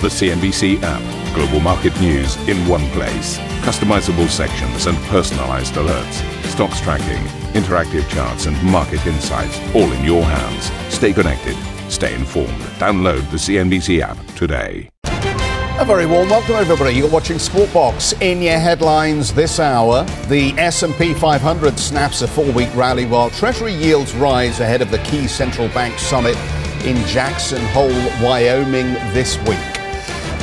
[0.00, 1.34] The CNBC app.
[1.34, 3.36] Global market news in one place.
[3.62, 6.22] Customizable sections and personalized alerts.
[6.44, 7.20] Stocks tracking,
[7.60, 10.70] interactive charts, and market insights all in your hands.
[10.94, 11.56] Stay connected.
[11.90, 12.60] Stay informed.
[12.78, 14.88] Download the CNBC app today.
[15.80, 16.94] A very warm welcome, everybody.
[16.94, 18.12] You're watching Squawk Box.
[18.20, 24.14] In your headlines this hour, the S&P 500 snaps a four-week rally while Treasury yields
[24.14, 26.36] rise ahead of the key central bank summit
[26.84, 27.90] in Jackson Hole,
[28.22, 29.77] Wyoming this week.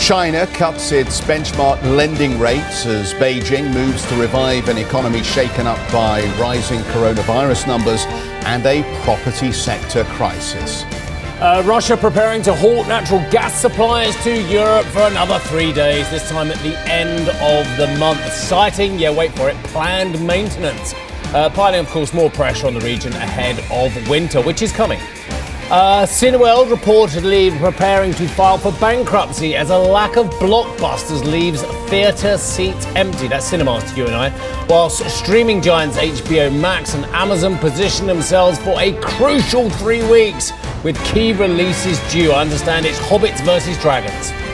[0.06, 5.80] China cuts its benchmark lending rates as Beijing moves to revive an economy shaken up
[5.91, 8.05] by rising coronavirus numbers
[8.45, 10.84] and a property sector crisis.
[11.41, 16.30] Uh, Russia preparing to halt natural gas supplies to Europe for another three days, this
[16.30, 20.94] time at the end of the month, citing, yeah, wait for it, planned maintenance.
[21.34, 25.00] Uh, piling, of course, more pressure on the region ahead of winter, which is coming.
[25.72, 32.38] Uh, Cineworld reportedly preparing to file for bankruptcy as a lack of blockbusters leaves theatre
[32.38, 33.28] seats empty.
[33.28, 34.66] That's cinemas to you and I.
[34.70, 40.52] Whilst streaming giants HBO Max and Amazon position themselves for a crucial three weeks
[40.84, 42.32] with key releases due.
[42.32, 44.45] I understand it's Hobbits versus Dragons.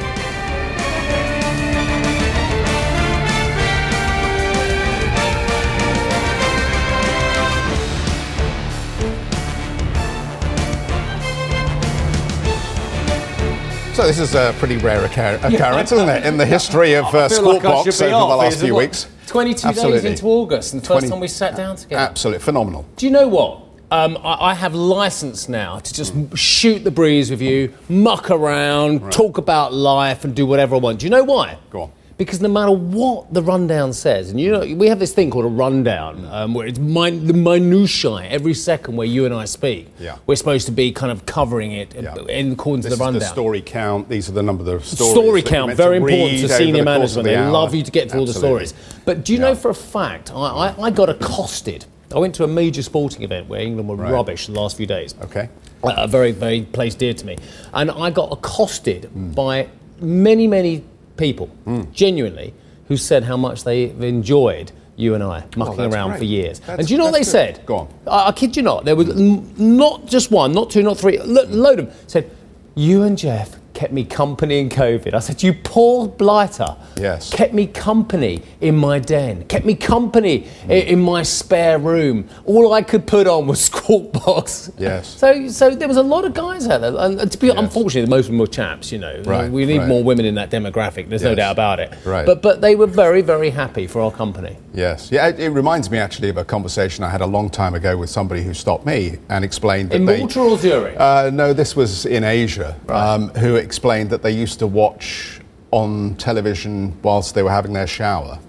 [14.02, 17.20] So this is a pretty rare occur- occurrence, isn't it, in the history of uh,
[17.20, 19.08] I like I Squawkbox should over the last few what, weeks?
[19.28, 20.00] 22 Absolutely.
[20.00, 22.02] days into August, and the first time we sat down together.
[22.02, 22.84] Absolutely phenomenal.
[22.96, 23.62] Do you know what?
[23.92, 29.12] Um, I, I have license now to just shoot the breeze with you, muck around,
[29.12, 31.02] talk about life, and do whatever I want.
[31.02, 31.60] Do you know why?
[31.70, 31.92] Go on.
[32.22, 35.46] Because no matter what the rundown says, and you know, we have this thing called
[35.46, 39.88] a rundown, um, where it's min- the minutiae every second where you and I speak.
[40.00, 40.18] Yeah.
[40.28, 42.14] We're supposed to be kind of covering it Yeah.
[42.30, 43.20] in according This to the is rundown.
[43.22, 44.08] the story count.
[44.08, 45.14] These are the number of stories.
[45.14, 47.24] Story count, very to important to senior the management.
[47.24, 47.50] the They hour.
[47.52, 48.76] love you to get through all the stories.
[49.04, 50.36] But do you know for a fact, I,
[50.68, 51.86] I, I got accosted.
[52.14, 54.12] I went to a major sporting event where England were Right.
[54.12, 55.16] rubbish the last few days.
[55.24, 55.50] Okay.
[55.84, 57.38] A very, very place dear to me.
[57.74, 59.32] And I got accosted Hmm.
[59.32, 59.70] by
[60.00, 60.84] many, many
[61.22, 61.84] people, mm.
[61.94, 62.54] genuinely,
[62.88, 66.18] who said how much they've enjoyed you and I oh, mucking Oh, around great.
[66.20, 66.60] for years.
[66.60, 67.38] That's- and do you know what they good.
[67.38, 67.66] said?
[67.66, 67.88] Go on.
[68.08, 68.86] I, I kid you not.
[68.86, 71.96] There was n- not just one, not two, not three, lo- load of them.
[72.08, 72.30] Said,
[72.76, 75.14] you and Jeff kept me company in COVID.
[75.14, 76.76] I said, you poor blighter.
[76.98, 77.32] Yes.
[77.34, 79.46] Kept me company in my den.
[79.46, 82.28] Kept me company i- in my spare room.
[82.46, 84.72] All I could put on was Squawk Box.
[84.78, 85.08] Yes.
[85.08, 88.26] So, so there was a lot of guys out there, and to be unfortunately, most
[88.26, 88.92] of them were chaps.
[88.92, 89.88] You know, Right, we need right.
[89.88, 91.10] more women in that demographic.
[91.10, 91.94] There's no doubt about it.
[92.06, 92.26] Right.
[92.26, 94.58] But but they were very very happy for our company.
[94.74, 95.12] Yes.
[95.12, 97.98] Yeah, it, it reminds me actually of a conversation I had a long time ago
[97.98, 100.20] with somebody who stopped me and explained that In they.
[100.20, 100.96] Malta or Zurich?
[100.98, 105.40] Uh, no, this was in Asia, um, who explained that they used to watch
[105.72, 108.40] on television whilst they were having their shower.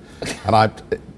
[0.44, 0.70] And I,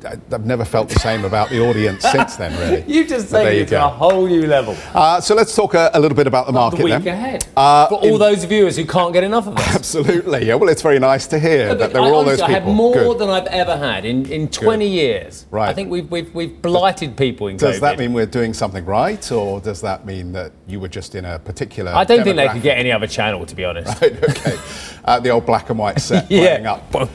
[0.06, 2.84] I've never felt the same about the audience since then, really.
[2.92, 4.76] you just But taken it to a whole new level.
[4.94, 7.06] Uh, so let's talk a, a little bit about the market the week then.
[7.14, 7.46] ahead.
[7.56, 9.74] Uh, for all in- those viewers who can't get enough of us.
[9.74, 10.46] Absolutely.
[10.46, 12.46] Yeah, well, it's very nice to hear that there I, were all honestly, those I
[12.54, 12.66] people.
[12.68, 13.18] had more Good.
[13.18, 15.46] than I've ever had in, in 20 years.
[15.50, 15.68] Right.
[15.68, 17.80] I think we've, we've, we've blighted people in Does COVID.
[17.80, 21.24] that mean we're doing something right, or does that mean that you were just in
[21.24, 21.92] a particular?
[21.94, 24.02] I don't think they could get any other channel, to be honest.
[24.02, 24.58] okay,
[25.04, 26.72] uh, the old black and white set Yeah.
[26.72, 27.10] up.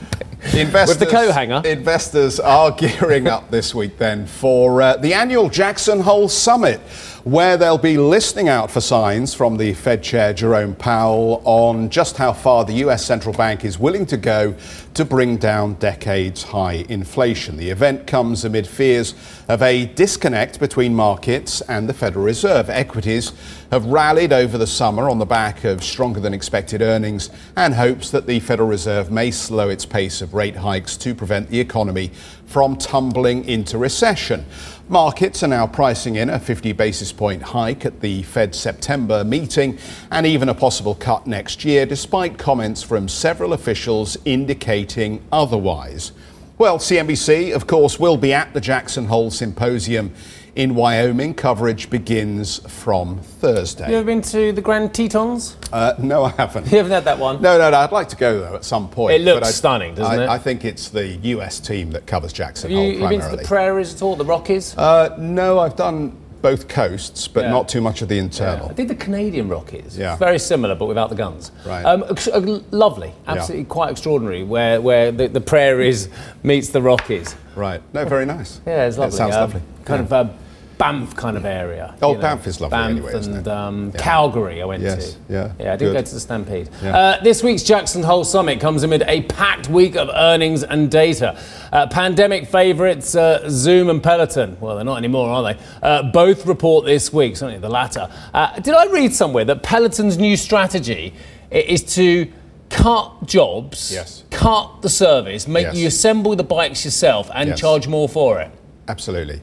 [0.54, 1.62] Investors, With the co-hanger.
[1.66, 6.80] Investors are gearing up this week then for uh, the annual Jackson Hole Summit,
[7.26, 12.16] where they'll be listening out for signs from the Fed Chair Jerome Powell on just
[12.16, 14.56] how far the US central bank is willing to go
[15.00, 17.56] to bring down decades high inflation.
[17.56, 19.16] The event comes amid fears
[19.48, 22.70] of a disconnect between markets and the Federal Reserve.
[22.70, 23.32] Equities
[23.72, 28.10] have rallied over the summer on the back of stronger than expected earnings and hopes
[28.10, 32.12] that the Federal Reserve may slow its pace of rate hikes to prevent the economy
[32.46, 34.44] from tumbling into recession.
[34.90, 39.78] Markets are now pricing in a 50 basis point hike at the Fed September meeting
[40.10, 44.89] and even a possible cut next year, despite comments from several officials indicating
[45.32, 46.12] otherwise.
[46.58, 50.14] Well, CNBC, of course, will be at the Jackson Hole Symposium
[50.56, 51.34] in Wyoming.
[51.36, 53.90] Coverage begins from Thursday.
[53.90, 55.56] You ever been to the Grand Tetons?
[55.72, 56.70] Uh, no, I haven't.
[56.70, 57.42] You haven't had that one?
[57.42, 57.78] No, no, no.
[57.78, 59.14] I'd like to go though at some point.
[59.16, 60.30] It looks but I- stunning, doesn't I, it?
[60.30, 63.18] I think it's the US team that covers Jackson Have you, Hole you been to
[63.20, 63.44] primarily.
[63.44, 64.78] the prairies at all, the Rockies?
[64.78, 67.52] uh, no, I've done both coasts, but Yeah.
[67.52, 68.50] not too much of the internal.
[68.52, 68.76] I internal.
[68.76, 69.98] did the Canadian Rockies.
[69.98, 70.16] Yeah.
[70.16, 71.52] Very similar, but without the guns.
[71.66, 71.84] Right.
[71.84, 76.10] Um, uh, lovely, absolutely quite extraordinary, where, where the, the prairies
[76.44, 77.36] meets the Rockies.
[77.56, 77.82] Right.
[77.94, 78.62] No, very nice.
[78.66, 79.14] Yeah, it's lovely.
[79.16, 79.62] It sounds Um, lovely.
[79.86, 80.18] Kind Yeah.
[80.20, 80.36] of um,
[80.80, 81.94] Banff kind of area.
[82.02, 84.02] Oh, Banff is lovely Banff anyway, and um, Yeah.
[84.02, 85.20] Calgary I went Yes, to.
[85.34, 85.94] yeah, Yeah, I did good.
[85.94, 86.70] go to the Stampede.
[86.82, 86.98] Yeah.
[86.98, 91.38] Uh, this week's Jackson Hole Summit comes amid a packed week of earnings and data.
[91.74, 95.60] Uh, pandemic favourites uh, Zoom and Peloton, well, they're not anymore, are they?
[95.84, 98.10] Uh, both report this week, certainly the latter.
[98.34, 101.14] Uh, did I read somewhere that Peloton's new strategy
[101.52, 102.32] is to
[102.70, 104.24] cut jobs, Yes.
[104.32, 105.76] cut the service, make Yes.
[105.76, 107.60] you assemble the bikes yourself and Yes.
[107.60, 108.50] charge more for it?
[108.88, 109.42] Absolutely.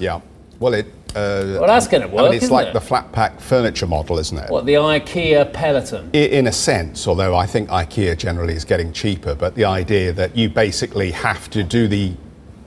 [0.00, 0.20] Yeah.
[0.58, 0.86] Well, it.
[1.10, 2.72] Uh, Well, that's gonna I work, mean, it's like it?
[2.72, 4.48] the flat pack furniture model, isn't it?
[4.48, 6.08] What, the IKEA Peloton?
[6.14, 10.12] I- In a sense, although I think IKEA generally is getting cheaper, but the idea
[10.12, 12.12] that you basically have to do the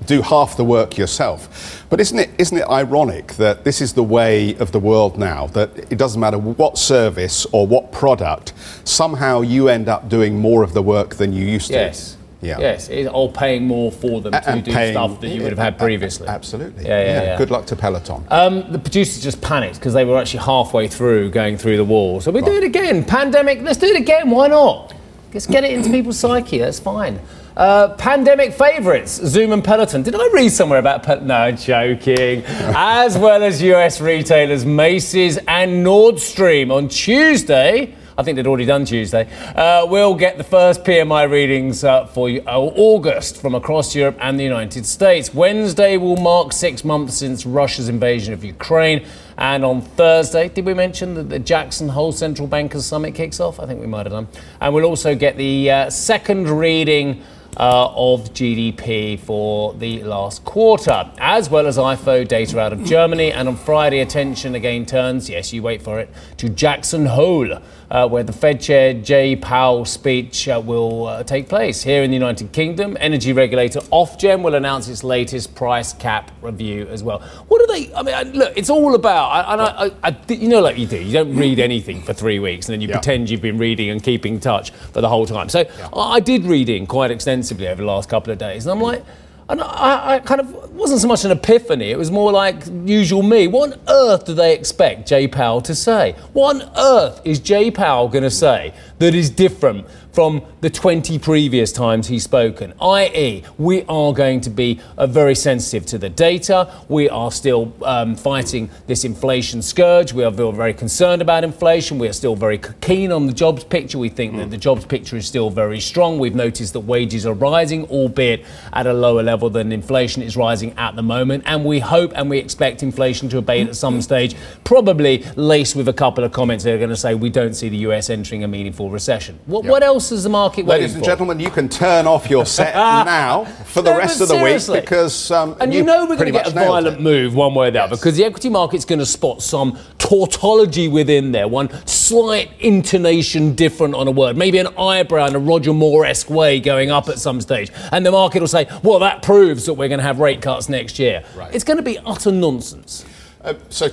[0.06, 1.86] do half the work yourself.
[1.90, 5.48] But isn't it isn't it ironic that this is the way of the world now
[5.54, 8.52] that it doesn't matter what service or what product,
[8.84, 11.74] somehow you end up doing more of the work than you used to.
[11.76, 12.18] Yes.
[12.44, 12.60] Yeah.
[12.60, 15.52] Yes, it- or paying more for them to And do paying- stuff that you would
[15.52, 16.28] have had previously.
[16.28, 16.86] Absolutely.
[16.86, 17.38] Yeah, yeah, yeah.
[17.38, 18.24] Good luck to Peloton.
[18.30, 22.22] Um, the producers just panicked because they were actually halfway through going through the wall.
[22.22, 23.04] So we do it again.
[23.06, 24.30] Pandemic, let's do it again.
[24.30, 24.94] Why not?
[25.34, 26.60] Let's get it into people's psyche.
[26.60, 27.20] That's fine.
[27.56, 30.02] Uh, pandemic favourites, Zoom and Peloton.
[30.02, 31.28] Did I read somewhere about Peloton?
[31.28, 32.44] No, joking.
[32.48, 37.94] as well as US retailers Macy's and Nordstrom on Tuesday.
[38.18, 39.28] I think they'd already done Tuesday.
[39.56, 44.40] Uh, we'll get the first PMI readings uh, for uh, August from across Europe and
[44.40, 45.34] the United States.
[45.34, 49.06] Wednesday will mark six months since Russia's invasion of Ukraine.
[49.38, 53.60] And on Thursday, did we mention that the Jackson Hole Central Bankers Summit kicks off?
[53.60, 54.28] I think we might have done.
[54.62, 57.24] And we'll also get the uh, second reading
[57.58, 63.32] uh, of GDP for the last quarter, as well as IFO data out of Germany.
[63.32, 67.60] And on Friday, attention again turns, yes, you wait for it, to Jackson Hole,
[67.94, 71.84] uh, where the Fed Chair Jay Powell's speech uh, will uh, take place.
[71.84, 76.88] Here in the United Kingdom, energy regulator Ofgem will announce its latest price cap review
[76.90, 77.20] as well.
[77.48, 77.94] What are they?
[77.94, 79.30] I mean, look, it's all about.
[79.30, 81.00] I, and I, I, I, you know, like you do.
[81.00, 82.96] You don't read anything for three weeks, and then you Yeah.
[82.96, 85.48] pretend you've been reading and keeping touch for the whole time.
[85.50, 85.64] So
[85.94, 89.04] I I did reading quite extensively over the last couple of days, and I'm like.
[89.50, 91.92] And I, I kind of wasn't so much an epiphany.
[91.92, 93.48] It was more like usual me.
[93.48, 96.16] What on earth do they expect Jay Powell to say?
[96.34, 98.74] What on earth is Jay Powell going to say
[99.04, 102.72] that is different from the 20 previous times he's spoken?
[102.80, 106.72] I.e., we are going to be uh, very sensitive to the data.
[106.88, 110.14] We are still um, fighting this inflation scourge.
[110.14, 112.00] We are very concerned about inflation.
[112.00, 113.98] We are still very keen on the jobs picture.
[113.98, 116.18] We think that the jobs picture is still very strong.
[116.18, 120.78] We've noticed that wages are rising, albeit at a lower level than inflation is rising
[120.78, 121.44] at the moment.
[121.46, 125.90] And we hope and we expect inflation to abate at some stage, probably laced with
[125.90, 128.46] a couple of comments that are going to say we don't see the US entering
[128.46, 129.40] a meaningful recession.
[129.46, 130.74] What, what else is the market waiting for?
[130.82, 134.28] Ladies and gentlemen, you can turn off your set now for the No, rest of
[134.30, 134.76] the seriously.
[134.80, 137.02] week because um, And you, know we're going to get a violent it.
[137.02, 138.00] move one way or the other Yes.
[138.00, 143.96] because the equity market's going to spot some tautology within there, one slight intonation different
[143.96, 147.42] on a word, maybe an eyebrow in a Roger Moore-esque way going up at some
[147.42, 147.72] stage.
[147.92, 150.70] And the market will say, well, that proves that we're going to have rate cuts
[150.70, 151.24] next year.
[151.36, 151.54] Right.
[151.54, 153.06] It's going to be utter nonsense.
[153.42, 153.88] Uh, so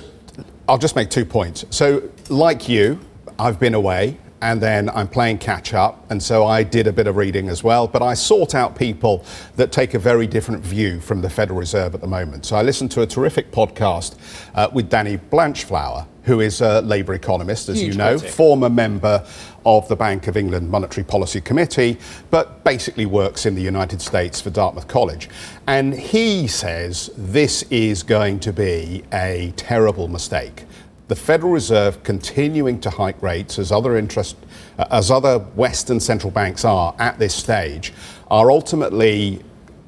[0.69, 1.65] I'll just make two points.
[1.71, 2.99] So, like you,
[3.39, 7.07] I've been away and then I'm playing catch up, and so I did a bit
[7.07, 7.87] of reading as well.
[7.87, 9.23] But I sought out people
[9.55, 12.45] that take a very different view from the Federal Reserve at the moment.
[12.45, 14.15] So I listened to a terrific podcast
[14.55, 18.33] uh, with Danny Blanchflower, who is a Labour economist, as Huge you know, critic.
[18.33, 19.25] former member
[19.65, 21.97] of the Bank of England Monetary Policy Committee,
[22.31, 25.29] but basically works in the United States for Dartmouth College.
[25.67, 30.65] And he says this is going to be a terrible mistake.
[31.11, 34.37] The Federal Reserve continuing to hike rates as other interest
[34.79, 37.91] uh, as other Western central banks are at this stage
[38.29, 39.43] are ultimately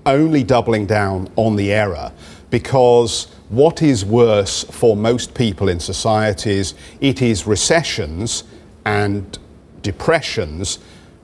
[0.06, 2.12] only doubling down on the error
[2.50, 8.44] because what is worse for most people in societies it is recessions
[8.84, 9.40] and
[9.82, 10.80] depressions.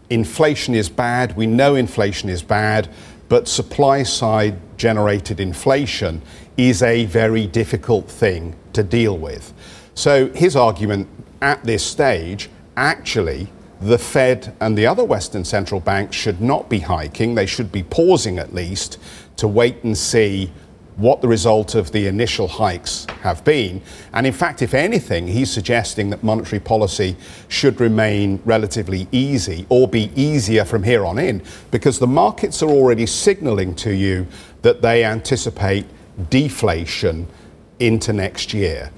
[0.09, 1.35] Inflation is bad.
[1.35, 2.87] We know inflation is bad
[3.27, 6.21] but supply side generated inflation
[6.55, 9.53] is a very difficult thing to deal with
[9.99, 11.09] so his argument
[11.41, 13.49] at this stage actually
[13.81, 17.35] the Fed and the other Western central banks should not be hiking.
[17.35, 18.97] They should be pausing at least
[19.35, 20.51] to wait and see
[20.95, 23.81] what the result of the initial hikes have been.
[24.13, 27.17] And in fact, if anything, he's suggesting that monetary policy
[27.49, 31.41] should remain relatively easy or be easier from here on in
[31.71, 34.27] because the markets are already signaling to you
[34.61, 35.85] that they anticipate
[36.29, 37.27] deflation
[37.79, 38.91] into next year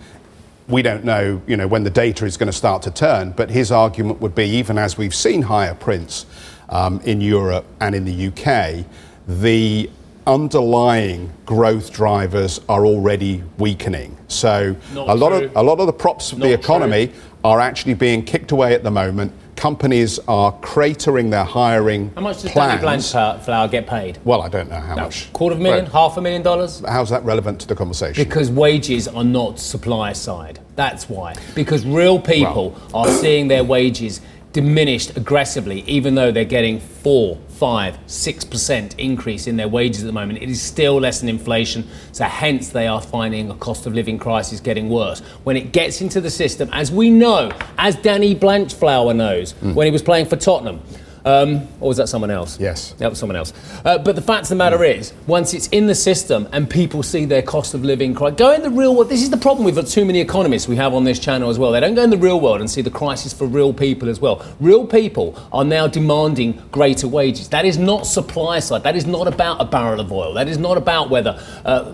[0.68, 3.32] we don't know, you know, when the data is going to start to turn.
[3.32, 6.26] But his argument would be, even as we've seen higher prints
[6.70, 8.86] um, in Europe and in the UK,
[9.28, 9.90] the
[10.28, 14.18] underlying growth drivers are already weakening.
[14.28, 15.48] So Not a lot true.
[15.48, 17.12] of a lot of the props of the Not economy
[17.44, 19.34] are actually being kicked away at the moment.
[19.62, 23.12] Companies are cratering their hiring How much does Danny plans.
[23.14, 24.18] Blanchflower get paid?
[24.24, 25.32] Well, I don't know how No, much.
[25.34, 26.82] quarter of a million, half a million dollars?
[26.90, 28.24] How's that relevant to the conversation?
[28.24, 30.60] Because wages are not supply side.
[30.76, 31.36] That's why.
[31.54, 37.96] Because real people are seeing their wages diminished aggressively, even though they're getting four, five,
[38.08, 40.42] six percent increase in their wages at the moment.
[40.42, 44.18] It is still less than inflation, so hence they are finding a cost of living
[44.18, 45.20] crisis getting worse.
[45.44, 49.76] When it gets into the system, as we know, as Danny Blanchflower knows, hmm.
[49.76, 50.82] when he was playing for Tottenham.
[51.24, 52.60] Um, or was that someone else?
[52.60, 52.94] Yes.
[52.94, 53.54] That was someone else.
[53.86, 57.04] Uh, but the fact of the matter is, once it's in the system and people
[57.04, 59.10] see their cost of living cry, go in the real world.
[59.10, 61.60] This is the problem with the too many economists we have on this channel as
[61.60, 61.72] well.
[61.72, 64.20] They don't go in the real world and see the crisis for real people as
[64.20, 64.44] well.
[64.60, 67.50] Real people are now demanding greater wages.
[67.50, 68.82] That is not supply side.
[68.82, 70.34] That is not about a barrel of oil.
[70.34, 71.92] That is not about whether uh,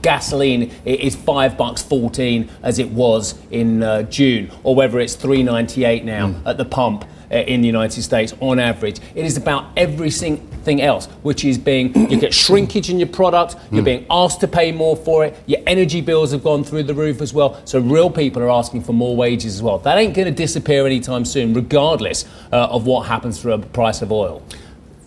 [0.00, 5.42] gasoline is five bucks fourteen as it was in uh, June, or whether it's three
[5.42, 9.00] ninety eight now at the pump in the United States on average.
[9.14, 13.84] It is about everything else, which is being you get shrinkage in your product, you're
[13.84, 17.20] being asked to pay more for it, your energy bills have gone through the roof
[17.20, 17.60] as well.
[17.64, 19.78] So real people are asking for more wages as well.
[19.78, 24.02] That ain't going to disappear anytime soon, regardless uh, of what happens for a price
[24.02, 24.42] of oil.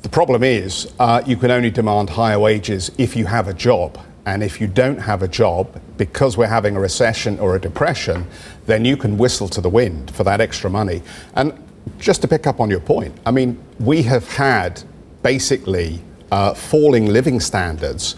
[0.01, 3.97] The problem is, uh, you can only demand higher wages if you have a job.
[4.25, 8.25] And if you don't have a job, because we're having a recession or a depression,
[8.65, 11.03] then you can whistle to the wind for that extra money.
[11.35, 11.53] And
[11.99, 14.83] just to pick up on your point, I mean, we have had
[15.21, 18.15] basically uh, falling living standards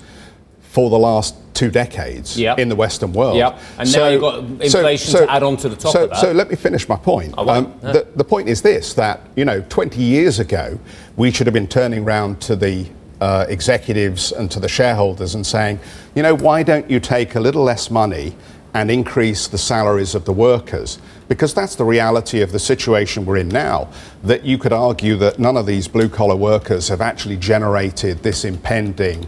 [0.61, 2.59] for the last two decades Yep.
[2.59, 3.37] in the Western world.
[3.37, 3.59] Yep.
[3.79, 6.19] And now you've got inflation to add on to the top so, of that.
[6.19, 7.33] So let me finish my point.
[7.37, 7.83] Um, won't.
[7.83, 7.91] Yeah.
[7.93, 10.77] the, the point is this that, you know, 20 years ago,
[11.15, 12.87] we should have been turning round to the
[13.21, 15.79] uh, executives and to the shareholders and saying,
[16.13, 18.35] you know, why don't you take a little less money
[18.75, 20.99] and increase the salaries of the workers?
[21.29, 23.89] Because that's the reality of the situation we're in now.
[24.21, 28.43] That you could argue that none of these blue collar workers have actually generated this
[28.43, 29.25] impending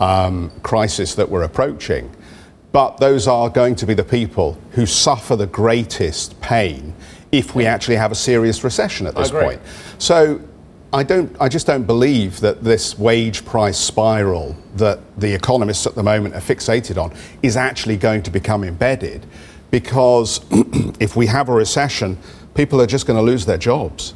[0.00, 2.10] um, crisis that we're approaching.
[2.72, 6.92] But those are going to be the people who suffer the greatest pain
[7.30, 9.60] if we actually have a serious recession at this point.
[9.98, 10.40] So
[10.92, 15.94] I don't I just don't believe that this wage price spiral that the economists at
[15.94, 19.26] the moment are fixated on is actually going to become embedded
[19.70, 20.40] because
[20.98, 22.16] if we have a recession,
[22.54, 24.14] people are just going to lose their jobs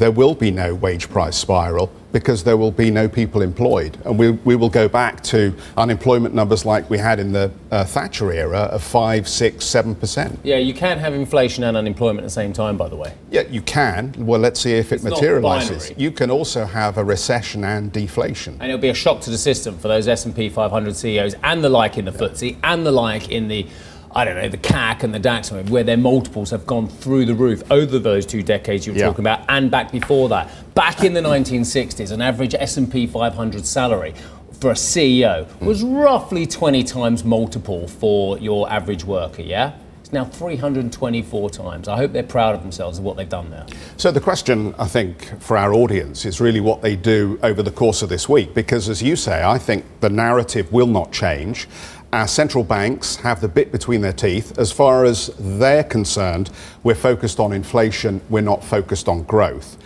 [0.00, 3.98] there will be no wage price spiral because there will be no people employed.
[4.06, 7.84] And we, we will go back to unemployment numbers like we had in the uh,
[7.84, 10.38] Thatcher era of 5, 6, 7%.
[10.42, 13.12] Yeah, you can have inflation and unemployment at the same time, by the way.
[13.30, 14.14] Yeah, you can.
[14.16, 15.92] Well, let's see if it It's not materializes.
[15.96, 18.54] You can also have a recession and deflation.
[18.54, 21.68] and it'll be a shock to the system for those S&P 500 CEOs and the
[21.68, 23.66] like in the FTSE and the like in the
[24.12, 27.34] I don't know the CAC and the DAX where their multiples have gone through the
[27.34, 29.06] roof over those two decades you were Yeah.
[29.06, 34.14] talking about and back before that back in the 1960s an average S&P 500 salary
[34.58, 40.24] for a CEO was roughly 20 times multiple for your average worker yeah it's now
[40.24, 43.64] 324 times I hope they're proud of themselves of what they've done there
[43.96, 47.70] So the question, I think, for our audience is really what they do over the
[47.70, 51.68] course of this week, because as you say, I think the narrative will not change.
[52.12, 54.58] Our central banks have the bit between their teeth.
[54.58, 56.50] As far as they're concerned,
[56.82, 59.76] we're focused on inflation, we're not focused on growth.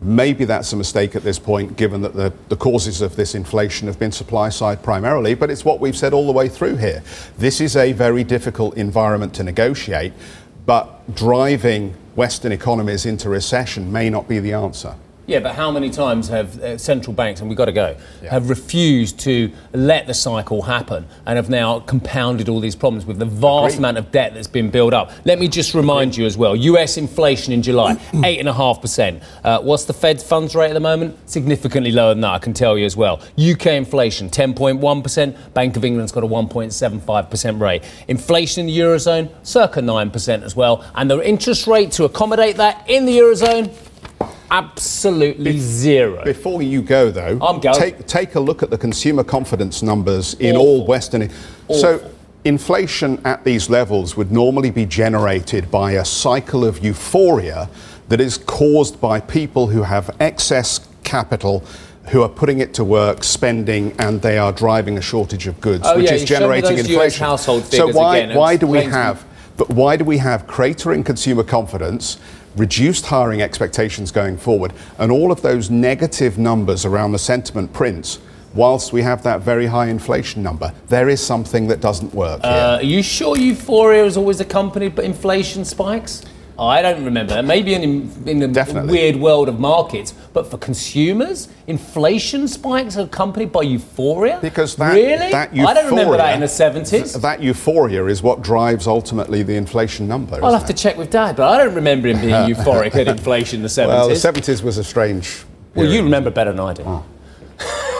[0.00, 3.88] Maybe that's a mistake at this point, given that the, the causes of this inflation
[3.88, 7.02] have been supply side primarily, but it's what we've said all the way through here.
[7.36, 10.14] This is a very difficult environment to negotiate,
[10.64, 14.96] but driving Western economies into recession may not be the answer.
[15.26, 17.96] Yeah, but how many times have uh, central banks, and we've got to go,
[18.30, 23.18] have refused to let the cycle happen and have now compounded all these problems with
[23.18, 23.78] the vast Agreed.
[23.78, 25.10] amount of debt that's been built up?
[25.24, 29.22] Let me just remind you as well US inflation in July, 8.5%.
[29.42, 31.16] Uh, what's the Fed's funds rate at the moment?
[31.28, 33.20] Significantly lower than that, I can tell you as well.
[33.36, 35.54] UK inflation, 10.1%.
[35.54, 37.82] Bank of England's got a 1.75% rate.
[38.06, 40.84] Inflation in the Eurozone, circa 9% as well.
[40.94, 43.74] And the interest rate to accommodate that in the Eurozone,
[44.50, 46.24] absolutely zero.
[46.24, 47.78] Before you go, though, I'm going.
[47.78, 50.66] Take, take a look at the consumer confidence numbers in Awful.
[50.66, 51.30] all Western.
[51.70, 52.10] So,
[52.44, 57.68] inflation at these levels would normally be generated by a cycle of euphoria
[58.08, 61.64] that is caused by people who have excess capital.
[62.10, 65.82] Who are putting it to work, spending, and they are driving a shortage of goods,
[65.84, 67.26] Oh, which yeah, is you showed me generating inflation.
[67.26, 68.32] household so why.
[68.32, 69.24] Why do we have
[69.56, 72.18] but why do we have cratering consumer confidence,
[72.56, 78.18] reduced hiring expectations going forward, and all of those negative numbers around the sentiment prints?
[78.56, 80.72] whilst we have that very high inflation number.
[80.88, 82.40] There is something that doesn't work.
[82.42, 86.24] Uh, are you sure euphoria is always accompanied by inflation spikes?
[86.58, 87.42] I don't remember.
[87.42, 88.92] Maybe in, in the Definitely.
[88.92, 94.38] weird world of markets, but for consumers, inflation spikes are accompanied by euphoria.
[94.40, 97.12] Because that, really, that I don't remember that in the seventies.
[97.12, 100.42] That euphoria is what drives ultimately the inflation number.
[100.42, 103.58] I'll have to check with Dad, but I don't remember him being euphoric at inflation
[103.58, 103.98] in the seventies.
[103.98, 104.62] Well, the seventies.
[104.62, 105.44] was a strange.
[105.74, 106.84] Well, you remember better than I do.
[106.86, 107.02] Ah.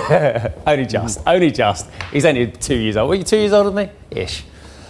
[0.66, 1.90] only just, only just.
[2.12, 3.08] He's only two years old.
[3.08, 3.92] Were you two years older than me?
[4.10, 4.44] Ish.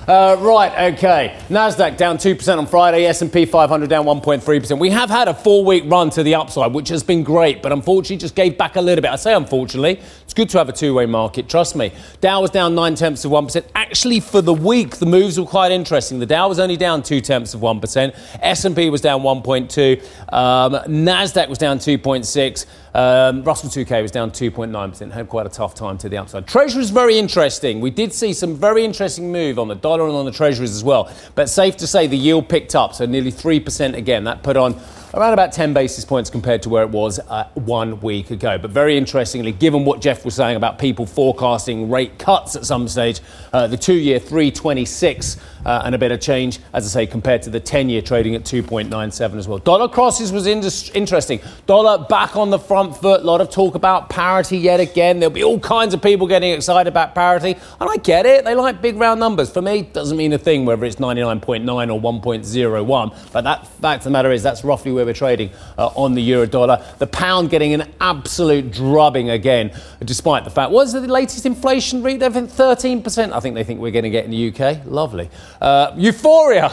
[0.06, 1.36] Uh, right, okay.
[1.48, 3.06] Nasdaq down two percent on Friday.
[3.06, 4.78] S and P 500 down 1.3 percent.
[4.78, 8.18] We have had a four-week run to the upside, which has been great, but unfortunately
[8.18, 9.10] just gave back a little bit.
[9.10, 11.48] I say unfortunately, it's good to have a two-way market.
[11.48, 11.90] Trust me.
[12.20, 13.66] Dow was down nine tenths of one percent.
[13.74, 16.20] Actually, for the week, the moves were quite interesting.
[16.20, 18.14] The Dow was only down two tenths of one percent.
[18.40, 20.32] S and P was down 1.2.
[20.32, 22.66] Um, Nasdaq was down 2.6.
[22.96, 26.46] Um, Russell 2K was down 2.9%, had quite a tough time to the upside.
[26.46, 27.80] Treasury is very interesting.
[27.82, 31.12] We did see some very interesting move on the dollar on the treasuries as well.
[31.34, 34.24] But safe to say the yield picked up, so nearly 3% again.
[34.24, 34.80] That put on
[35.16, 38.58] around about 10 basis points compared to where it was uh, one week ago.
[38.58, 42.86] But very interestingly, given what Jeff was saying about people forecasting rate cuts at some
[42.86, 43.20] stage,
[43.52, 47.42] uh, the two year 326 uh, and a bit of change, as I say, compared
[47.42, 49.58] to the 10 year trading at 2.97 as well.
[49.58, 51.40] Dollar crosses was interesting.
[51.66, 53.22] Dollar back on the front foot.
[53.22, 55.18] A lot of talk about parity yet again.
[55.18, 57.56] There'll be all kinds of people getting excited about parity.
[57.80, 58.44] And I get it.
[58.44, 59.50] They like big round numbers.
[59.50, 63.32] For me, it doesn't mean a thing whether it's 99.9 or 1.01.
[63.32, 66.20] But that fact of the matter is that's roughly where we're trading uh, on the
[66.22, 66.84] euro dollar.
[66.98, 69.72] The pound getting an absolute drubbing again,
[70.04, 70.70] despite the fact.
[70.70, 72.20] What's the latest inflation rate?
[72.20, 73.32] They've been 13%.
[73.32, 74.84] I think they think we're going to get in the UK.
[74.84, 75.30] Lovely.
[75.60, 76.72] Uh, euphoria.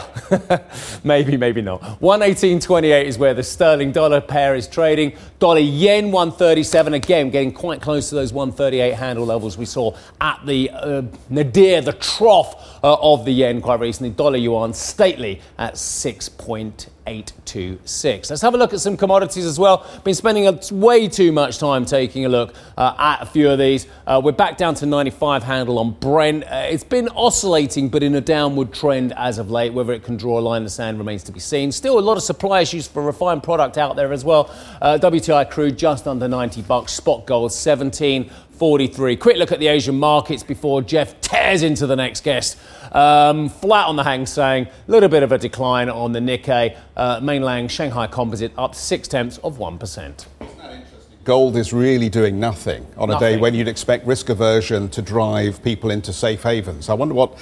[1.03, 1.81] maybe, maybe not.
[2.01, 5.15] 118.28 is where the sterling dollar pair is trading.
[5.39, 10.43] Dollar yen 137 again, getting quite close to those 138 handle levels we saw at
[10.45, 14.09] the uh, nadir, the trough uh, of the yen quite recently.
[14.09, 15.77] Dollar yuan stately at
[17.05, 18.29] 6.826.
[18.29, 19.85] Let's have a look at some commodities as well.
[20.03, 23.59] Been spending a, way too much time taking a look uh, at a few of
[23.59, 23.87] these.
[24.07, 26.43] Uh, we're back down to 95 handle on Brent.
[26.43, 29.73] Uh, it's been oscillating, but in a downward trend as of late.
[29.73, 31.71] Whether it can draw a line in the sand remains to be seen.
[31.71, 34.49] Still a lot of supply issues for refined product out there as well.
[34.81, 36.93] Uh, WTI crude just under 90 bucks.
[36.93, 38.29] Spot gold 17.
[38.53, 39.15] 43.
[39.15, 42.57] Quick look at the Asian markets before Jeff tears into the next guest.
[42.93, 46.77] Um, flat on the Hang Seng, a little bit of a decline on the Nikkei.
[46.95, 50.25] Uh, mainland Shanghai Composite up six tenths of 1%.
[51.23, 55.63] Gold is really doing nothing on a day when you'd expect risk aversion to drive
[55.63, 56.89] people into safe havens.
[56.89, 57.39] I wonder what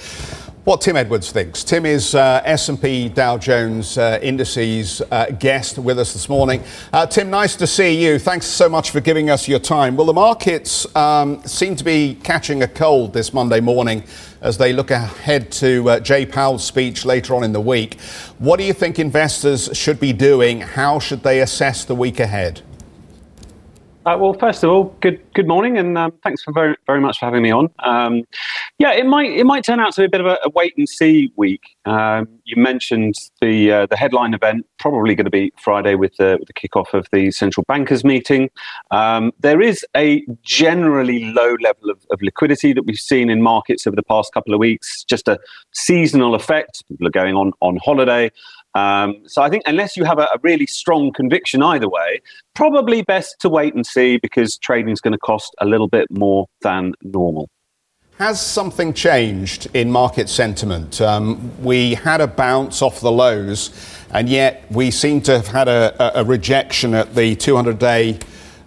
[0.64, 1.64] what Tim Edwards thinks.
[1.64, 6.62] Tim is uh, S&P Dow Jones uh, indices uh, guest with us this morning.
[6.92, 8.16] Uh, Tim, nice to see you.
[8.20, 9.96] Thanks so much for giving us your time.
[9.96, 14.04] Well, the markets um, seem to be catching a cold this Monday morning
[14.40, 18.00] as they look ahead to uh, Jay Powell's speech later on in the week.
[18.38, 20.60] What do you think investors should be doing?
[20.60, 22.62] How should they assess the week ahead?
[24.04, 27.20] Uh, well, first of all, good good morning, and um, thanks for very very much
[27.20, 27.68] for having me on.
[27.78, 28.24] Um,
[28.78, 30.76] yeah, it might it might turn out to be a bit of a, a wait
[30.76, 31.62] and see week.
[31.84, 36.36] Um, you mentioned the uh, the headline event probably going to be Friday with the
[36.40, 38.50] with the kickoff of the central bankers meeting.
[38.90, 43.86] Um, there is a generally low level of, of liquidity that we've seen in markets
[43.86, 45.04] over the past couple of weeks.
[45.04, 45.38] Just a
[45.72, 46.82] seasonal effect.
[46.88, 48.32] People are going on on holiday.
[48.74, 52.20] Um, so I think unless you have a, a really strong conviction either way,
[52.54, 56.06] probably best to wait and see because trading is going to cost a little bit
[56.10, 57.48] more than normal.
[58.18, 61.00] Has something changed in market sentiment?
[61.00, 63.70] Um, we had a bounce off the lows,
[64.12, 68.18] and yet we seem to have had a, a, rejection at the 200 day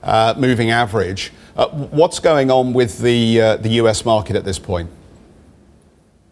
[0.03, 1.31] uh, moving average.
[1.55, 4.89] Uh, what's going on with the, uh, the US market at this point?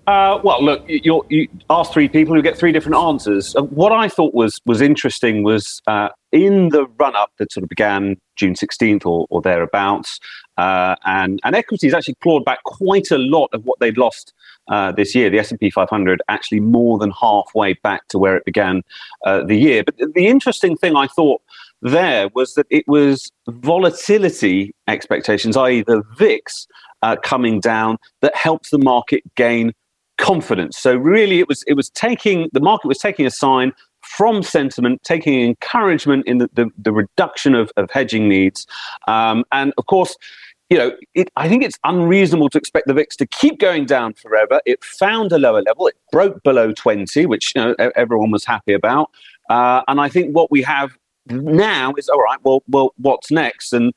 [0.06, 3.54] Uh, well, look, you you ask three people who get three different answers.
[3.54, 7.70] What I thought was was interesting was uh, in the run up that sort of
[7.70, 10.20] began June 16th or, or thereabouts,
[10.58, 14.34] uh, and and equities actually clawed back quite a lot of what they'd lost
[14.68, 15.30] uh, this year.
[15.30, 18.82] The S&P 500 actually more than halfway back to where it began
[19.26, 19.86] uh, the year.
[19.86, 21.42] But the interesting thing I thought
[21.82, 26.68] there was that it was volatility expectations, i.e., the VIX
[27.02, 29.72] uh, coming down, that helped the market gain
[30.18, 30.78] confidence.
[30.78, 35.02] So really, it was it was taking the market was taking a sign from sentiment,
[35.04, 38.68] taking encouragement in the, the, the reduction of, of hedging needs,
[39.08, 40.16] um, and of course.
[40.70, 44.14] You know, it, I think it's unreasonable to expect the VIX to keep going down
[44.14, 44.60] forever.
[44.66, 45.86] It found a lower level.
[45.86, 49.12] It broke below 20, which you know, everyone was happy about.
[49.52, 50.98] Uh, and I think what we have
[51.28, 52.40] now is all right.
[52.44, 53.74] Well, well, what's next?
[53.74, 53.94] And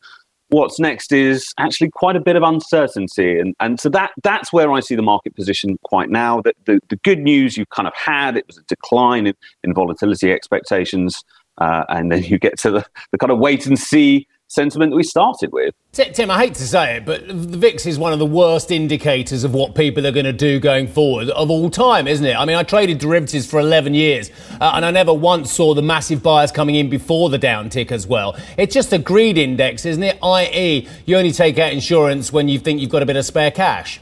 [0.49, 3.39] what's next is actually quite a bit of uncertainty.
[3.39, 6.41] And, and so that, that's where I see the market position quite now.
[6.43, 9.75] That the, the good news you kind of had, it was a decline in, in
[9.75, 11.25] volatility expectations.
[11.59, 14.97] Uh, and then you get to the, the kind of wait and see sentiment that
[14.97, 15.75] we started with.
[15.93, 19.45] Tim, I hate to say it, but the VIX is one of the worst indicators
[19.45, 22.37] of what people are going to do going forward of all time, isn't it?
[22.37, 24.31] I mean, I traded derivatives for 11 years,
[24.61, 28.07] uh, and I never once saw the massive buyers coming in before the downtick as
[28.07, 28.37] well.
[28.57, 30.19] It's just a greed index, isn't it?
[30.23, 33.51] I.e., you only take out insurance when you think you've got a bit of spare
[33.51, 34.01] cash.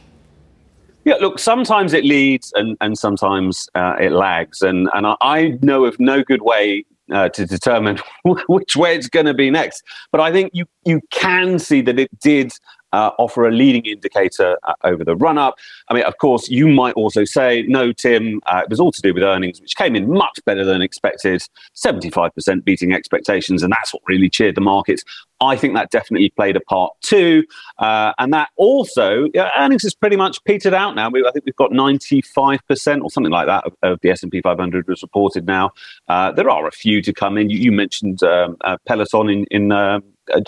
[1.05, 4.63] Yeah, look, sometimes it leads and, and sometimes uh, it lags.
[4.63, 7.99] And, and I know of no good way uh, to determine
[8.49, 9.83] which way it's going to be next.
[10.13, 12.53] But I think you you can see that it did
[12.95, 15.59] uh, offer a leading indicator uh, over the run up.
[15.89, 19.03] I mean, of course, you might also say, no, Tim, uh, it was all to
[19.03, 21.43] do with earnings, which came in much better than expected,
[21.75, 25.03] 75% beating expectations, and that's what really cheered the markets.
[25.41, 27.45] I think that definitely played a part too.
[27.79, 31.11] Uh, and that also, yeah, earnings has pretty much petered out now.
[31.11, 34.87] We, I think we've got 95% or something like that of, of the S&P 500
[34.87, 35.73] was reported now.
[36.09, 37.51] Uh, there are a few to come in.
[37.51, 40.05] You, you mentioned um, uh, Peloton in, in um,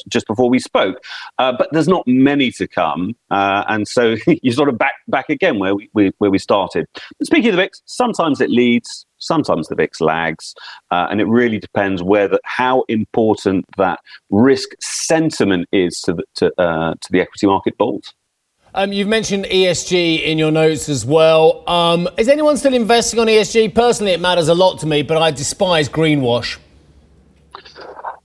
[0.09, 1.03] just before we spoke.
[1.39, 5.29] Uh, but there's not many to come, uh, and so you're sort of back back
[5.29, 6.87] again where we, we where we started.
[7.19, 10.55] But speaking of the VIX, sometimes it leads, sometimes the VIX lags,
[10.91, 16.61] uh, and it really depends whether how important that risk sentiment is to the, to,
[16.61, 18.15] uh, to the equity market bulls.
[18.75, 21.65] Um, you've mentioned ESG in your notes as well.
[21.67, 23.75] Um, is anyone still investing on ESG?
[23.75, 26.59] Personally, it matters a lot to me, but I despise greenwash.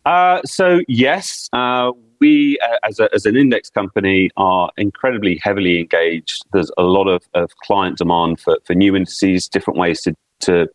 [0.05, 5.79] Uh, so yes, uh, we uh, as, a, as an index company are incredibly heavily
[5.79, 6.43] engaged.
[6.53, 10.67] There's a lot of, of client demand for, for new indices, different ways to to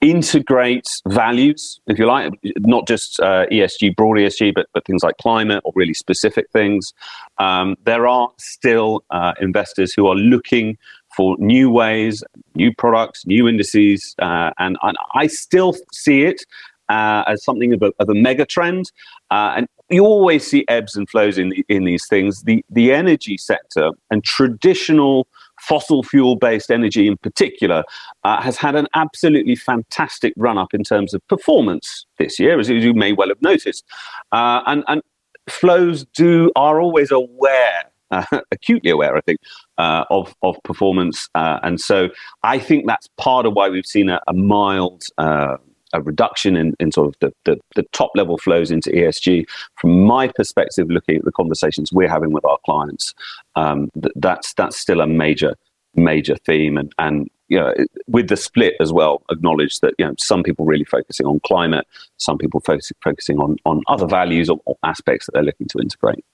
[0.00, 5.16] integrate values, if you like, not just uh, ESG, broad ESG, but, but things like
[5.18, 6.92] climate or really specific things.
[7.38, 10.78] Um, there are still uh, investors who are looking
[11.16, 12.22] for new ways,
[12.54, 16.42] new products, new indices, uh, and, and, I still see it
[16.88, 18.90] uh, as something of a, of a mega trend.
[19.30, 22.42] Uh, and you always see ebbs and flows in, in these things.
[22.42, 25.26] The, the energy sector and traditional
[25.60, 27.82] fossil fuel based energy in particular
[28.24, 32.68] uh, has had an absolutely fantastic run up in terms of performance this year, as
[32.68, 33.84] you may well have noticed.
[34.30, 35.02] Uh, and, and
[35.48, 39.40] flows do are always aware uh, acutely aware, I think,
[39.76, 42.08] uh, of of performance, uh, and so
[42.42, 45.56] I think that's part of why we've seen a, a mild uh,
[45.92, 49.46] a reduction in, in sort of the, the, the, top level flows into ESG.
[49.76, 53.14] From my perspective, looking at the conversations we're having with our clients,
[53.56, 55.54] um, th- that's that's still a major
[55.94, 57.72] major theme, and and you know
[58.06, 61.86] with the split as well, acknowledge that you know some people really focusing on climate,
[62.18, 65.78] some people focus, focusing on on other values or, or aspects that they're looking to
[65.78, 66.24] integrate.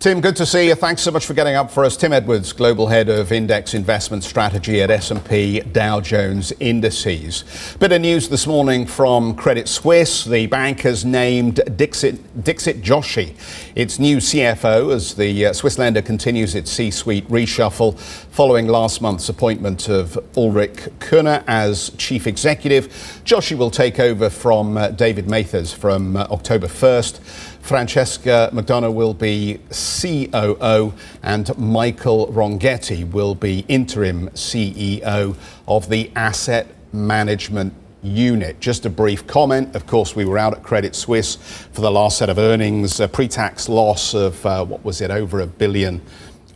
[0.00, 0.74] Tim, good to see you.
[0.74, 1.96] Thanks so much for getting up for us.
[1.96, 7.42] Tim Edwards, Global Head of Index Investment Strategy at S&P Dow Jones Indices.
[7.80, 10.26] Bit of news this morning from Credit Suisse.
[10.26, 13.34] The bank has named Dixit, Dixit Joshi
[13.74, 19.30] its new CFO as the uh, Swiss lender continues its C-suite reshuffle following last month's
[19.30, 22.88] appointment of Ulrich Körner as chief executive.
[23.24, 27.53] Joshi will take over from uh, David Mathers from uh, October 1st.
[27.64, 35.34] Francesca McDonagh will be COO and Michael Rongetti will be interim CEO
[35.66, 37.72] of the asset management
[38.02, 38.60] unit.
[38.60, 39.74] Just a brief comment.
[39.74, 43.08] Of course, we were out at Credit Suisse for the last set of earnings, a
[43.08, 46.02] pre tax loss of uh, what was it, over a billion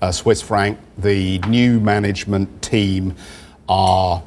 [0.02, 0.78] uh, Swiss franc.
[0.98, 3.16] The new management team
[3.66, 4.22] are,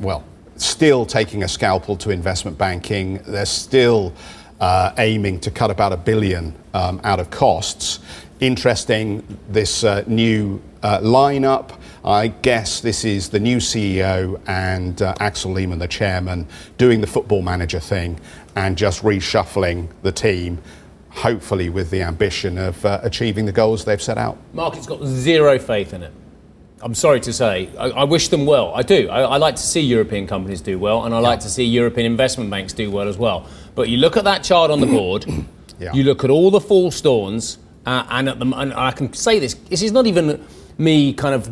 [0.00, 0.24] well,
[0.56, 3.18] still taking a scalpel to investment banking.
[3.26, 4.14] They're still
[4.60, 8.00] uh, aiming to cut about a billion um, out of costs.
[8.40, 11.78] Interesting, this uh, new uh, lineup.
[12.04, 16.46] I guess this is the new CEO and uh, Axel Lehmann, the chairman,
[16.78, 18.18] doing the football manager thing
[18.54, 20.58] and just reshuffling the team,
[21.10, 24.38] hopefully with the ambition of uh, achieving the goals they've set out.
[24.52, 26.12] Market's got zero faith in it.
[26.80, 28.72] I'm sorry to say, I, I wish them well.
[28.74, 29.08] I do.
[29.08, 32.06] I, I, like to see European companies do well, and I like to see European
[32.06, 33.48] investment banks do well as well.
[33.74, 35.26] But you look at that chart on the board,
[35.80, 35.92] yeah.
[35.92, 39.38] you look at all the false dawns, uh, and, at the, and I can say
[39.38, 40.44] this, this is not even
[40.78, 41.48] me kind of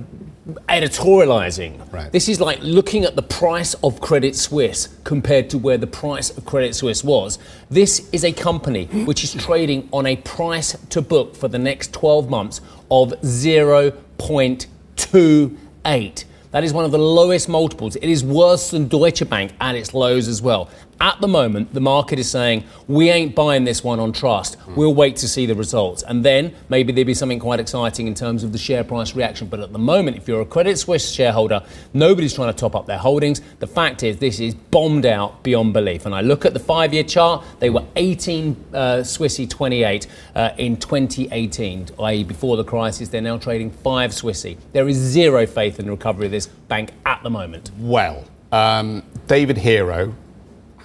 [0.68, 1.92] editorializing.
[1.92, 2.12] Right.
[2.12, 6.30] This is like looking at the price of Credit Suisse compared to where the price
[6.30, 7.40] of Credit Suisse was.
[7.68, 11.92] This is a company which is trading on a price to book for the next
[11.92, 12.60] 12 months
[12.90, 16.24] of 0.2 2.8.
[16.50, 17.96] That is one of the lowest multiples.
[17.96, 20.70] It is worse than Deutsche Bank at its lows as well.
[21.00, 24.56] At the moment, the market is saying, we ain't buying this one on trust.
[24.74, 26.02] We'll wait to see the results.
[26.02, 29.48] And then maybe there'll be something quite exciting in terms of the share price reaction.
[29.48, 32.86] But at the moment, if you're a Credit Suisse shareholder, nobody's trying to top up
[32.86, 33.42] their holdings.
[33.58, 36.06] The fact is, this is bombed out beyond belief.
[36.06, 40.50] And I look at the five year chart, they were 18 uh, Swissy 28 uh,
[40.56, 43.10] in 2018, i.e., before the crisis.
[43.10, 44.56] They're now trading 5 Swissy.
[44.72, 47.70] There is zero faith in the recovery of this bank at the moment.
[47.78, 50.14] Well, um, David Herro,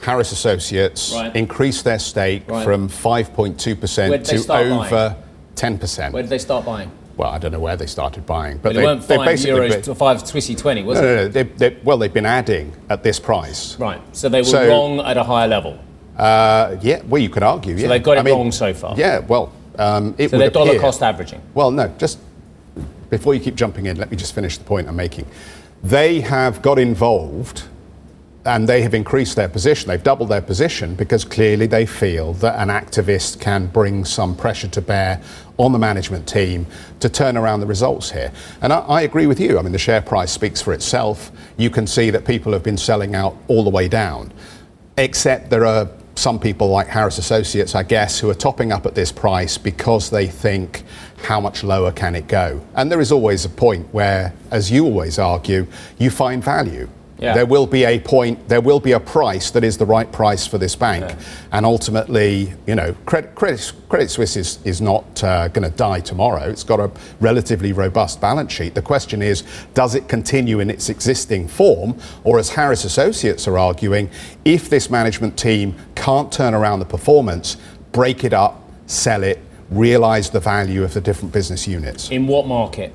[0.02, 1.36] Harris Associates Right.
[1.36, 2.64] increased their stake Right.
[2.64, 5.16] from 5.2% to over
[5.56, 6.14] 10%.
[6.14, 6.92] Where did they start buying?
[7.18, 9.26] well, I don't know where they started buying, but, But they, it weren't they 5
[9.26, 9.70] basically.
[9.70, 11.16] euros to 5 Swissy 20, was no, it?
[11.16, 11.28] no, no.
[11.28, 13.78] They, they, well, they've been adding at this price.
[13.78, 14.02] Right.
[14.14, 15.78] So they were So- wrong at a higher level.
[16.18, 17.76] Uh, yeah, well, you could argue.
[17.76, 17.90] Yeah.
[17.90, 18.96] they've got it I mean, wrong so far.
[18.98, 21.42] Yeah, well, um, it So would they're dollar cost averaging.
[21.54, 22.18] Well, no, just
[23.10, 25.26] before you keep jumping in, let me just finish the point I'm making.
[25.84, 27.64] They have got involved
[28.46, 29.90] and they have increased their position.
[29.90, 34.68] They've doubled their position because clearly they feel that an activist can bring some pressure
[34.70, 35.22] to bear
[35.58, 36.66] on the management team
[37.02, 38.32] to turn around the results here.
[38.62, 39.60] And I, I agree with you.
[39.60, 41.32] I mean, the share price speaks for itself.
[41.58, 44.34] You can see that people have been selling out all the way down,
[44.98, 48.96] except there are some people like Harris Associates, I guess, who are topping up at
[48.96, 50.84] this price because they think,
[51.24, 52.60] how much lower can it go?
[52.76, 55.68] And there is always a point where, as you always argue,
[56.00, 56.90] you find value.
[57.22, 57.36] Yeah.
[57.36, 60.48] There will be a point, there will be a price that is the right price
[60.48, 61.16] for this bank.
[61.52, 66.00] And ultimately, you know, Credit, Credit, Credit Suisse is, is not uh, going to die
[66.00, 66.50] tomorrow.
[66.50, 68.74] It's got a relatively robust balance sheet.
[68.74, 69.44] The question is,
[69.76, 71.96] does it continue in its existing form?
[72.24, 74.10] Or, as Harris Associates are arguing,
[74.44, 77.58] if this management team can't turn around the performance,
[77.92, 79.38] break it up, sell it,
[79.70, 82.10] realize the value of the different business units.
[82.10, 82.92] In what market?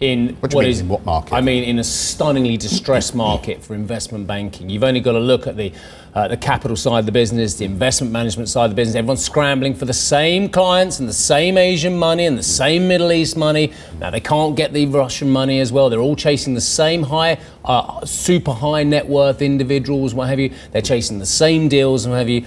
[0.00, 1.34] In What mean, is- in what market?
[1.34, 4.70] I mean, in a stunningly distressed market for investment banking.
[4.70, 5.72] You've only got to look at the
[6.14, 8.96] uh, the capital side of the business, the investment management side of the business.
[8.96, 13.12] Everyone's scrambling for the same clients and the same Asian money and the same Middle
[13.12, 13.72] East money.
[13.98, 15.88] Now they can't get the Russian money as well.
[15.88, 20.52] They're all chasing the same high, uh, super high net worth individuals, what have you.
[20.72, 22.44] They're chasing the same deals and what have you.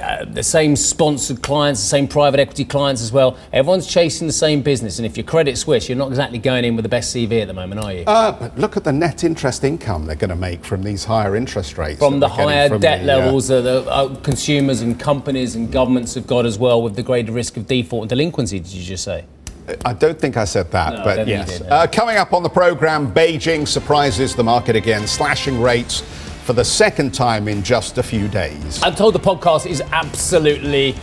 [0.00, 3.36] Uh, the same sponsored clients, the same private equity clients as well.
[3.52, 4.98] Everyone's chasing the same business.
[4.98, 7.48] And if you're Credit Suisse, you're not exactly going in with the best CV at
[7.48, 8.04] the moment, are you?
[8.06, 11.36] Uh, but look at the net interest income they're going to make from these higher
[11.36, 11.98] interest rates.
[11.98, 16.14] from the higher from debt uh, levels that the uh, consumers and companies and governments
[16.14, 18.58] have got as well, with the greater risk of default and delinquency.
[18.60, 19.24] Did you just say?
[19.84, 21.58] I don't think I said that, No, but don't think you yes.
[21.58, 21.76] did, no.
[21.76, 26.00] Uh, coming up on the program, Beijing surprises the market again, slashing rates
[26.44, 28.82] for the second time in just a few days.
[28.82, 30.96] I'm told the podcast is absolutely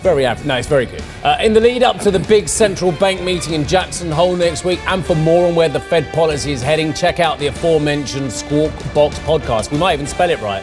[0.00, 0.46] very average.
[0.46, 1.02] No, it's very good.
[1.24, 4.64] Uh, in the lead up to the big central bank meeting in Jackson Hole next
[4.64, 8.32] week, and for more on where the Fed policy is heading, check out the aforementioned
[8.32, 9.72] Squawk Box podcast.
[9.72, 10.62] We might even spell it right.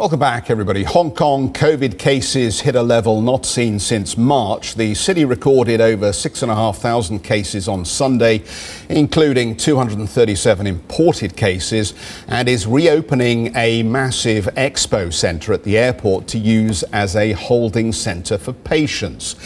[0.00, 0.82] Welcome back, everybody.
[0.82, 4.74] Hong Kong COVID cases hit a level not seen since March.
[4.74, 8.42] The city recorded over 6,500 cases on Sunday,
[8.88, 11.92] including 237 imported cases,
[12.28, 17.92] and is reopening a massive expo centre at the airport to use as a holding
[17.92, 19.36] centre for patients.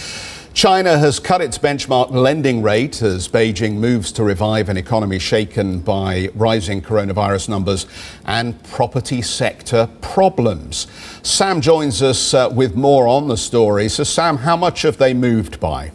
[0.54, 5.80] China has cut its benchmark lending rate as Beijing moves to revive an economy shaken
[5.80, 7.86] by rising coronavirus numbers
[8.24, 10.86] and property sector problems.
[11.24, 13.88] Sam joins us uh, with more on the story.
[13.88, 15.90] So, Sam, how much have they moved by?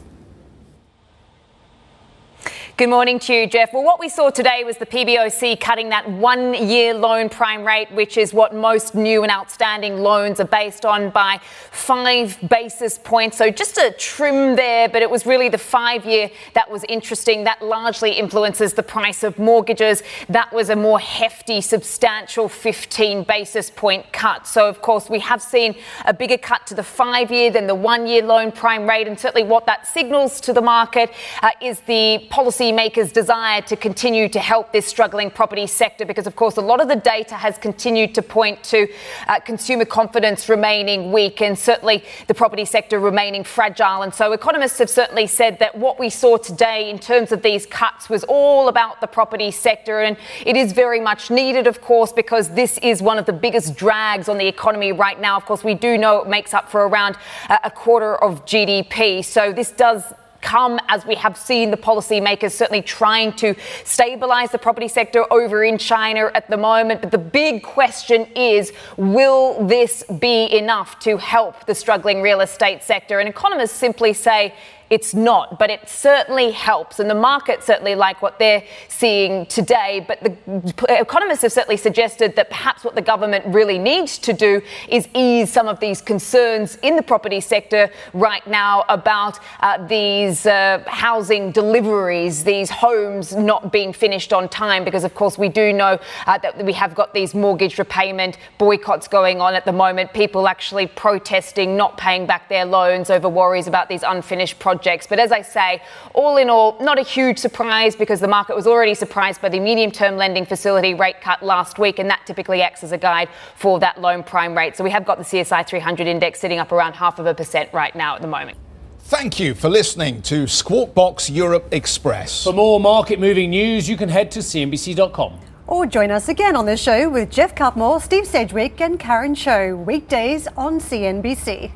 [2.80, 3.74] Good morning to you, Jeff.
[3.74, 7.92] Well, what we saw today was the PBOC cutting that one year loan prime rate,
[7.92, 13.36] which is what most new and outstanding loans are based on, by five basis points.
[13.38, 17.44] So just a trim there, but it was really the five year that was interesting.
[17.44, 20.02] That largely influences the price of mortgages.
[20.30, 24.48] That was a more hefty, substantial 15 basis point cut.
[24.48, 27.76] So, of course, we have seen a bigger cut to the five year than the
[27.76, 29.06] one year loan prime rate.
[29.06, 31.12] And certainly what that signals to the market
[31.42, 36.28] uh, is the policy policymakers' desire to continue to help this struggling property sector because,
[36.28, 38.88] of course, a lot of the data has continued to point to
[39.28, 44.02] uh, consumer confidence remaining weak and certainly the property sector remaining fragile.
[44.02, 47.66] And so economists have certainly said that what we saw today in terms of these
[47.66, 50.02] cuts was all about the property sector.
[50.02, 53.76] And it is very much needed, of course, because this is one of the biggest
[53.76, 55.38] drags on the economy right now.
[55.38, 57.18] Of course, we do know it makes up for around
[57.50, 59.24] a quarter of GDP.
[59.24, 64.58] So this does come as we have seen the policymakers certainly trying to stabilize the
[64.58, 67.02] property sector over in China at the moment.
[67.02, 72.84] But the big question is will this be enough to help the struggling real estate
[72.84, 73.20] sector?
[73.20, 74.54] And economists simply say
[74.90, 77.00] it's not, but it certainly helps.
[77.00, 80.04] And the market certainly like what they're seeing today.
[80.08, 84.62] But the economists have certainly suggested that perhaps what the government really needs to do
[84.88, 90.48] is ease some of these concerns in the property sector right now about uh, these
[90.48, 94.84] uh, housing deliveries, these homes not being finished on time.
[94.84, 99.08] Because, of course, we do know uh, that we have got these mortgage repayment boycotts
[99.08, 100.14] going on at the moment.
[100.14, 105.08] People actually protesting, not paying back their loans over worries about these unfinished projects projects.
[105.08, 105.82] But as I say,
[106.14, 109.60] all in all, not a huge surprise because the market was already surprised by the
[109.60, 113.30] medium term lending facility rate cut last week, and that typically acts as a guide
[113.56, 114.78] for that loan prime rate.
[114.78, 117.70] So we have got the CSI 300 index sitting up around half of a percent
[117.74, 118.58] right now at the moment.
[119.00, 122.44] Thank you for listening to Squawk Box Europe Express.
[122.44, 125.40] For more market moving news, you can head to CNBC.com.
[125.68, 129.76] Or join us again on the show with Geoff Cutmore, Steve Sedgwick, and Karen Tso,
[129.76, 131.72] weekdays on CNBC.